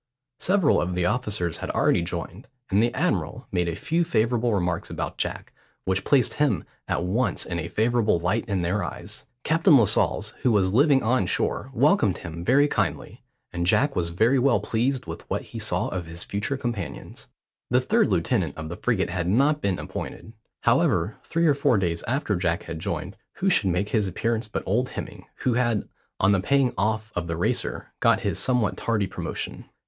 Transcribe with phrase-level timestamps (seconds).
[0.39, 4.89] Several of the officers had already joined, and the admiral made a few favourable remarks
[4.89, 5.53] about Jack,
[5.85, 9.25] which placed him at once in a favourable light in their eyes.
[9.43, 13.21] Captain Lascelles, who was living on shore, welcomed him very kindly,
[13.53, 17.27] and Jack was very well pleased with what he saw of his future companions.
[17.69, 20.33] The third lieutenant of the frigate had not been appointed.
[20.61, 24.63] However, three or four days after Jack had joined, who should make his appearance but
[24.65, 25.87] old Hemming, who had,
[26.19, 29.65] on the paying off of the Racer, got his somewhat tardy promotion.